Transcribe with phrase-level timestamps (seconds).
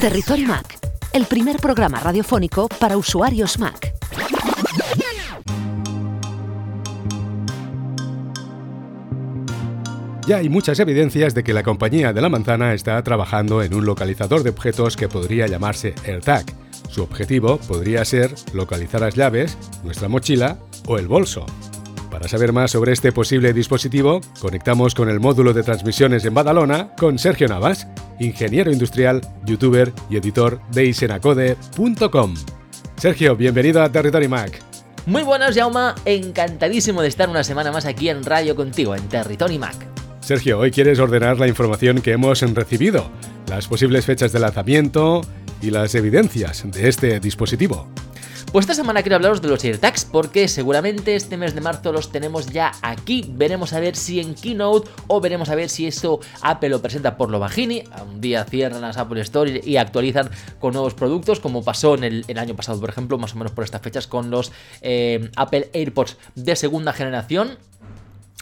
[0.00, 0.78] Territory Mac,
[1.12, 3.92] el primer programa radiofónico para usuarios Mac.
[10.26, 13.84] Ya hay muchas evidencias de que la compañía de la manzana está trabajando en un
[13.84, 16.46] localizador de objetos que podría llamarse AirTag.
[16.88, 20.56] Su objetivo podría ser localizar las llaves, nuestra mochila
[20.86, 21.44] o el bolso.
[22.10, 26.94] Para saber más sobre este posible dispositivo, conectamos con el módulo de transmisiones en Badalona
[26.96, 27.86] con Sergio Navas,
[28.20, 32.34] ingeniero industrial, youtuber y editor de isenacode.com.
[32.96, 34.62] Sergio, bienvenido a Territory Mac.
[35.06, 35.94] Muy buenas, Jauma.
[36.04, 39.74] Encantadísimo de estar una semana más aquí en Radio contigo, en Territory Mac.
[40.20, 43.10] Sergio, hoy quieres ordenar la información que hemos recibido,
[43.48, 45.22] las posibles fechas de lanzamiento
[45.62, 47.88] y las evidencias de este dispositivo.
[48.52, 52.10] Pues esta semana quiero hablaros de los AirTags porque seguramente este mes de marzo los
[52.10, 53.24] tenemos ya aquí.
[53.32, 57.16] Veremos a ver si en Keynote o veremos a ver si eso Apple lo presenta
[57.16, 57.84] por lo bajini.
[58.02, 62.38] Un día cierran las Apple Store y actualizan con nuevos productos como pasó en el,
[62.38, 64.50] año pasado, por ejemplo, más o menos por estas fechas con los
[64.82, 67.56] eh, Apple AirPods de segunda generación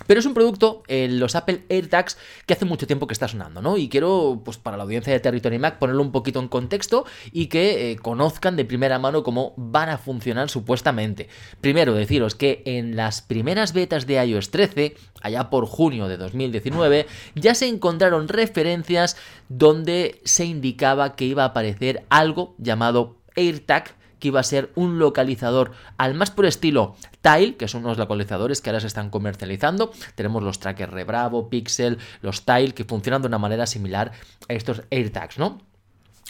[0.08, 3.76] pero es un producto, los Apple AirTags, que hace mucho tiempo que está sonando, ¿no?
[3.76, 7.48] Y quiero, pues para la audiencia de Territory Mac, ponerlo un poquito en contexto y
[7.48, 11.28] que eh, conozcan de primera mano cómo van a funcionar supuestamente.
[11.60, 17.06] Primero, deciros que en las primeras betas de iOS 13, allá por junio de 2019,
[17.34, 19.18] ya se encontraron referencias
[19.50, 24.98] donde se indicaba que iba a aparecer algo llamado AirTag que iba a ser un
[24.98, 29.92] localizador al más por estilo Tile, que son unos localizadores que ahora se están comercializando.
[30.14, 34.12] Tenemos los trackers Rebravo, Pixel, los Tile, que funcionan de una manera similar
[34.48, 35.58] a estos AirTags, ¿no?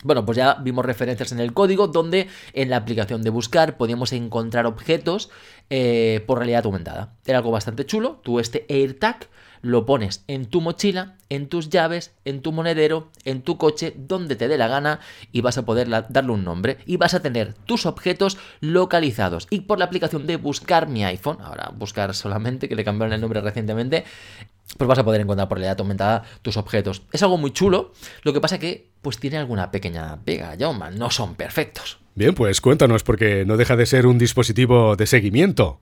[0.04, 4.12] Bueno, pues ya vimos referencias en el código donde en la aplicación de buscar podíamos
[4.12, 5.28] encontrar objetos
[5.70, 7.14] eh, por realidad aumentada.
[7.26, 8.20] Era algo bastante chulo.
[8.22, 9.28] Tú este AirTag
[9.62, 14.36] lo pones en tu mochila, en tus llaves, en tu monedero, en tu coche, donde
[14.36, 15.00] te dé la gana
[15.32, 19.46] y vas a poder darle un nombre y vas a tener tus objetos localizados.
[19.50, 23.20] Y por la aplicación de buscar mi iPhone, ahora buscar solamente, que le cambiaron el
[23.20, 24.04] nombre recientemente,
[24.76, 27.02] pues vas a poder encontrar por realidad aumentada tus objetos.
[27.12, 27.92] Es algo muy chulo,
[28.22, 31.98] lo que pasa que pues tiene alguna pequeña pega, Jaume, no son perfectos.
[32.14, 35.80] Bien, pues cuéntanos, porque no deja de ser un dispositivo de seguimiento.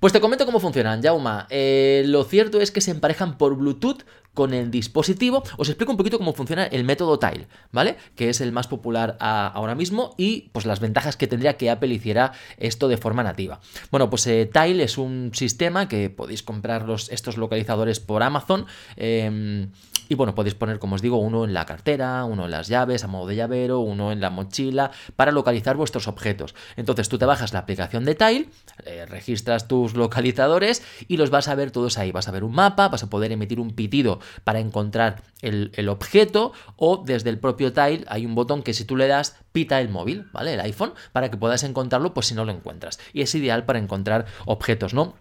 [0.00, 1.46] Pues te comento cómo funcionan, Jauma.
[1.50, 4.02] Eh, lo cierto es que se emparejan por Bluetooth
[4.36, 5.42] con el dispositivo.
[5.56, 7.96] Os explico un poquito cómo funciona el método Tile, ¿vale?
[8.14, 11.92] Que es el más popular ahora mismo y pues las ventajas que tendría que Apple
[11.92, 13.60] hiciera esto de forma nativa.
[13.90, 18.66] Bueno, pues eh, Tile es un sistema que podéis comprar los, estos localizadores por Amazon.
[18.96, 19.70] Em,
[20.08, 23.02] y bueno, podéis poner, como os digo, uno en la cartera, uno en las llaves
[23.02, 26.54] a modo de llavero, uno en la mochila, para localizar vuestros objetos.
[26.76, 28.48] Entonces tú te bajas la aplicación de Tile,
[28.84, 32.12] eh, registras tus localizadores y los vas a ver todos ahí.
[32.12, 36.52] Vas a ver un mapa, vas a poder emitir un pitido para encontrar el, objeto
[36.76, 39.88] o desde el propio Tile hay un botón que si tú le das pita el
[39.88, 40.54] móvil, ¿vale?
[40.54, 42.98] El iPhone, para que puedas encontrarlo pues si no lo encuentras.
[43.12, 45.14] Y es ideal para encontrar objetos, ¿no?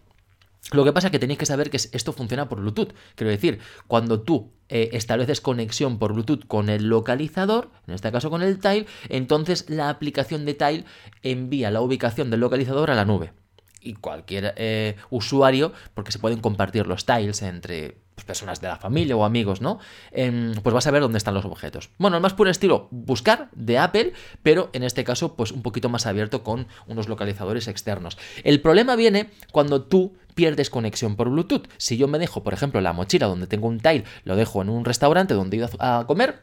[0.71, 2.94] Lo que pasa es que tenéis que saber que esto funciona por Bluetooth.
[3.13, 8.31] Quiero decir, cuando tú eh, estableces conexión por Bluetooth con el localizador, en este caso
[8.31, 10.85] con el Tile, entonces la aplicación de Tile
[11.21, 13.31] envía la ubicación del localizador a la nube.
[13.85, 18.78] Y cualquier eh, usuario, porque se pueden compartir los tiles entre pues, personas de la
[18.78, 19.79] familia o amigos, ¿no?
[20.12, 21.90] Em, pues vas a ver dónde están los objetos.
[21.97, 25.90] Bueno, el más puro estilo buscar de Apple, pero en este caso, pues un poquito
[25.90, 28.18] más abierto con unos localizadores externos.
[28.44, 31.68] El problema viene cuando tú pierdes conexión por Bluetooth.
[31.78, 34.69] Si yo me dejo, por ejemplo, la mochila donde tengo un tile, lo dejo en
[34.69, 36.41] un restaurante donde he ido a comer,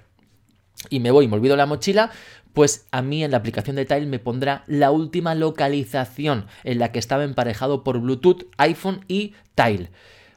[0.90, 2.10] y me voy y me olvido la mochila,
[2.52, 6.92] pues a mí en la aplicación de Tile me pondrá la última localización en la
[6.92, 9.90] que estaba emparejado por Bluetooth, iPhone y Tile.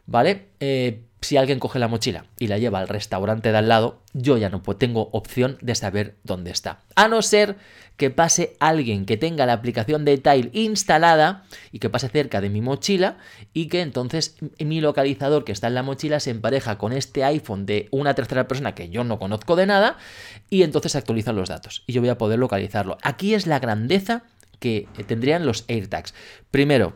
[0.06, 0.50] ¿Vale?
[0.60, 4.38] Eh, si alguien coge la mochila y la lleva al restaurante de al lado, yo
[4.38, 6.80] ya no tengo opción de saber dónde está.
[6.96, 7.58] A no ser
[7.98, 12.50] que pase alguien que tenga la aplicación de Tile instalada y que pase cerca de
[12.50, 13.18] mi mochila
[13.54, 17.66] y que entonces mi localizador que está en la mochila se empareja con este iPhone
[17.66, 19.98] de una tercera persona que yo no conozco de nada
[20.50, 22.98] y entonces se actualizan los datos y yo voy a poder localizarlo.
[23.02, 24.24] Aquí es la grandeza
[24.60, 26.14] que tendrían los AirTags.
[26.52, 26.94] Primero,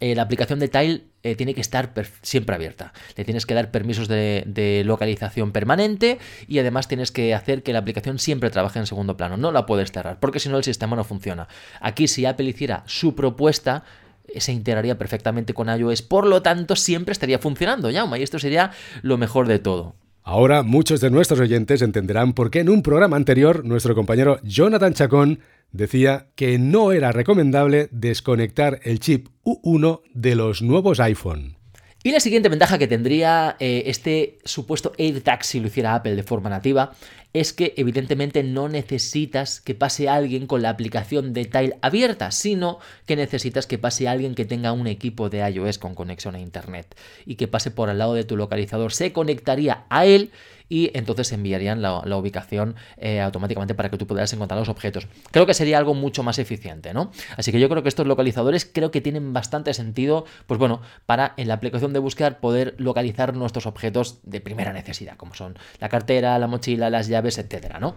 [0.00, 1.92] eh, la aplicación de Tile eh, tiene que estar
[2.22, 2.92] siempre abierta.
[3.16, 7.78] Le tienes que dar permisos de, localización permanente y además tienes que hacer que la
[7.80, 9.36] aplicación siempre trabaje en segundo plano.
[9.36, 11.48] No la puedes cerrar porque si no el sistema no funciona.
[11.80, 13.84] Aquí si Apple hiciera su propuesta
[14.26, 18.38] eh, se integraría perfectamente con iOS, por lo tanto siempre estaría funcionando, ya y esto
[18.38, 19.96] sería lo mejor de todo.
[20.30, 24.92] Ahora muchos de nuestros oyentes entenderán por qué en un programa anterior nuestro compañero Jonathan
[24.92, 25.40] Chacón
[25.72, 31.56] decía que no era recomendable desconectar el chip U1 de los nuevos iPhone.
[32.04, 36.22] Y la siguiente ventaja que tendría eh, este supuesto AirTag si lo hiciera Apple de
[36.22, 36.92] forma nativa
[37.40, 42.78] es que evidentemente no necesitas que pase alguien con la aplicación de Tile abierta, sino
[43.06, 46.96] que necesitas que pase alguien que tenga un equipo de iOS con conexión a Internet
[47.26, 48.92] y que pase por al lado de tu localizador.
[48.92, 50.30] Se conectaría a él
[50.68, 55.06] y entonces enviarían la, ubicación eh, automáticamente para que tú pudieras encontrar los objetos.
[55.30, 57.10] Creo que sería algo mucho más eficiente, ¿no?
[57.36, 61.34] Así que yo creo que estos localizadores creo que tienen bastante sentido, pues bueno, para
[61.36, 65.88] en la aplicación de búsqueda poder localizar nuestros objetos de primera necesidad, como son la
[65.88, 67.96] cartera, la mochila, las llaves, etcétera, ¿no?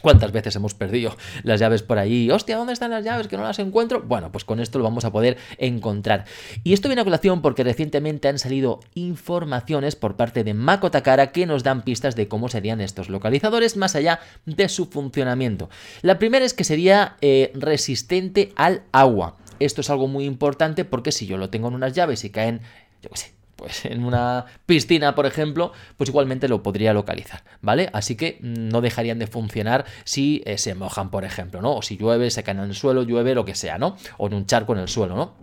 [0.00, 2.30] ¿Cuántas veces hemos perdido las llaves por ahí?
[2.30, 3.28] Hostia, ¿dónde están las llaves?
[3.28, 4.02] Que no las encuentro.
[4.02, 6.24] Bueno, pues con esto lo vamos a poder encontrar.
[6.64, 11.32] Y esto viene a colación porque recientemente han salido informaciones por parte de Mako Takara
[11.32, 15.68] que nos dan pistas de cómo serían estos localizadores más allá de su funcionamiento.
[16.00, 19.36] La primera es que sería eh, resistente al agua.
[19.58, 22.62] Esto es algo muy importante porque si yo lo tengo en unas llaves y caen,
[23.02, 27.90] yo qué sé, pues en una piscina, por ejemplo, pues igualmente lo podría localizar, ¿vale?
[27.92, 31.76] Así que no dejarían de funcionar si eh, se mojan, por ejemplo, ¿no?
[31.76, 33.98] O si llueve, se caen en el suelo, llueve, lo que sea, ¿no?
[34.16, 35.34] O en un charco en el suelo, ¿no?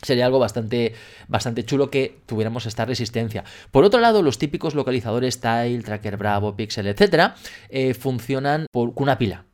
[0.00, 0.94] Sería algo bastante,
[1.28, 3.44] bastante chulo que tuviéramos esta resistencia.
[3.70, 7.34] Por otro lado, los típicos localizadores Tile, Tracker Bravo, Pixel, etcétera,
[7.68, 9.44] eh, funcionan con una pila,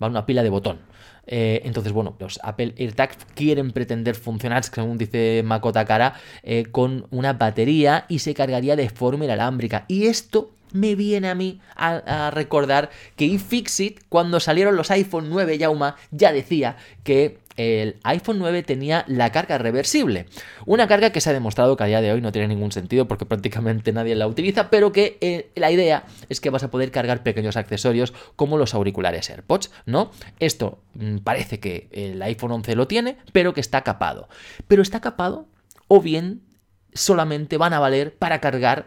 [0.00, 0.08] ¿va?
[0.08, 0.80] Una pila de botón.
[1.26, 7.06] Eh, entonces, bueno, los Apple AirTags quieren pretender funcionar, según dice Makoto Takara, eh, con
[7.10, 9.84] una batería y se cargaría de forma inalámbrica.
[9.88, 15.58] Y esto me viene a mí a, recordar que iFixit, cuando salieron los iPhone 9,
[15.58, 20.26] Yauma, ya decía que el iPhone 9 tenía la carga reversible.
[20.64, 23.08] Una carga que se ha demostrado que a día de hoy no tiene ningún sentido
[23.08, 26.90] porque prácticamente nadie la utiliza, pero que eh, la idea es que vas a poder
[26.90, 30.10] cargar pequeños accesorios como los auriculares AirPods, ¿no?
[30.38, 34.28] Esto mm, parece que el iPhone 11 lo tiene, pero que está capado.
[34.68, 35.48] Pero está capado
[35.88, 36.42] o bien
[36.92, 38.86] solamente van a valer para cargar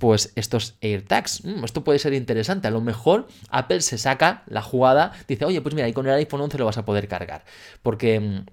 [0.00, 1.44] pues estos AirTags.
[1.44, 2.66] Mm, esto puede ser interesante.
[2.66, 6.14] A lo mejor Apple se saca la jugada, dice, oye, pues mira, ahí con el
[6.14, 7.44] iPhone 11 lo vas a poder cargar.
[7.82, 8.46] Porque mm,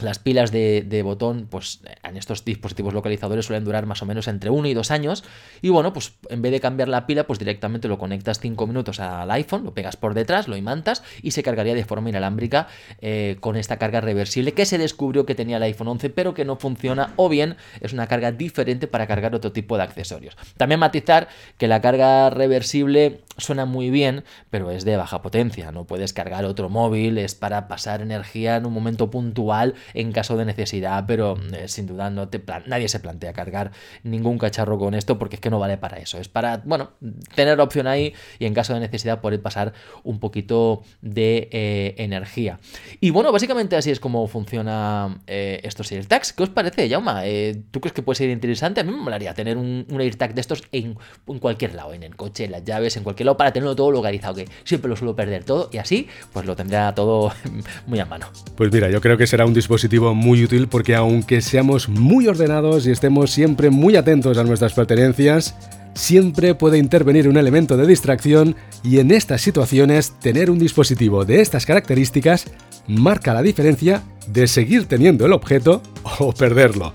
[0.00, 4.50] las pilas de, botón, pues en estos dispositivos localizadores suelen durar más o menos entre
[4.50, 5.22] 1 y 2 años.
[5.62, 8.98] Y bueno, pues en vez de cambiar la pila, pues directamente lo conectas 5 minutos
[8.98, 12.66] al iPhone, lo pegas por detrás, lo imantas y se cargaría de forma inalámbrica
[13.00, 16.44] eh, con esta carga reversible que se descubrió que tenía el iPhone 11, pero que
[16.44, 20.36] no funciona, o bien es una carga diferente para cargar otro tipo de accesorios.
[20.56, 25.72] También matizar que la carga reversible suena muy bien, pero es de baja potencia.
[25.72, 30.36] No puedes cargar otro móvil, es para pasar energía en un momento puntual en caso
[30.36, 32.28] de necesidad, pero eh, sin duda no
[32.66, 33.72] nadie se plantea cargar
[34.02, 36.18] ningún cacharro con esto porque es que no vale para eso.
[36.18, 36.92] Es para, bueno,
[37.34, 39.72] tener opción ahí y en caso de necesidad poder pasar
[40.02, 42.58] un poquito de eh, energía.
[43.00, 46.32] Y bueno, básicamente así es como funciona eh, estos AirTags.
[46.32, 47.22] ¿Qué os parece, Jauma?
[47.70, 48.80] ¿Tú crees que puede ser interesante?
[48.80, 50.96] A mí me molaría tener un, AirTag de estos en,
[51.26, 53.90] en cualquier lado, en el coche, en las llaves, en cualquier lado, para tenerlo todo
[53.90, 57.32] localizado, que siempre lo suelo perder todo y así pues lo tendrá todo
[57.86, 58.28] muy a mano.
[58.56, 59.73] Pues mira, yo creo que será un dispositivo
[60.14, 65.54] muy útil porque aunque seamos muy ordenados y estemos siempre muy atentos a nuestras pertenencias,
[65.94, 71.40] siempre puede intervenir un elemento de distracción y en estas situaciones tener un dispositivo de
[71.40, 72.46] estas características
[72.86, 75.82] marca la diferencia de seguir teniendo el objeto
[76.18, 76.92] o perderlo.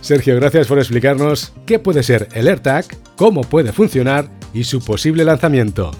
[0.00, 5.24] Sergio, gracias por explicarnos qué puede ser el AirTag, cómo puede funcionar y su posible
[5.24, 5.90] lanzamiento.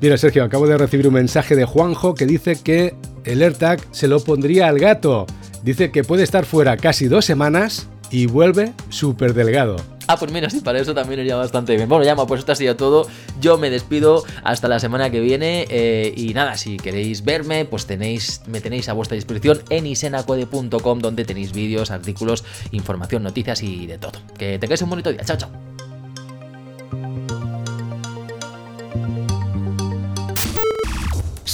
[0.00, 4.08] Mira, Sergio, acabo de recibir un mensaje de Juanjo que dice que el AirTag se
[4.08, 5.26] lo pondría al gato.
[5.66, 9.74] Dice que puede estar fuera casi dos semanas y vuelve súper delgado.
[10.06, 11.88] Ah, pues mira, sí, para eso también iría bastante bien.
[11.88, 13.08] Bueno, llama, pues esto ha sido todo.
[13.40, 15.66] Yo me despido hasta la semana que viene.
[15.68, 21.00] Eh, y nada, si queréis verme, pues tenéis, me tenéis a vuestra disposición en isenacode.com,
[21.00, 24.20] donde tenéis vídeos, artículos, información, noticias y de todo.
[24.38, 25.24] Que tengáis un bonito día.
[25.24, 25.75] Chao, chao.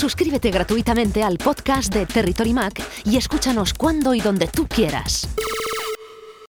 [0.02, 5.28] Suscríbete gratuitamente al podcast de Territory Mac y escúchanos cuando y donde tú quieras.